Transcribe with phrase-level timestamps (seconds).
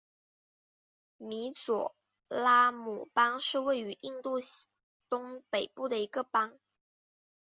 [1.19, 1.93] 米佐
[2.27, 4.39] 拉姆邦是位于印度
[5.09, 6.57] 东北部的一个邦。